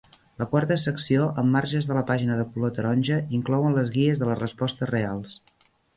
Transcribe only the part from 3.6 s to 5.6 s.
les guies de les respostes reals.